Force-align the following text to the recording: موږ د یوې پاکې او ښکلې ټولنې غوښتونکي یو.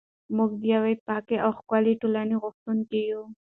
موږ 0.35 0.51
د 0.61 0.63
یوې 0.75 0.93
پاکې 1.07 1.35
او 1.45 1.51
ښکلې 1.59 1.93
ټولنې 2.01 2.35
غوښتونکي 2.41 2.99
یو. 3.11 3.23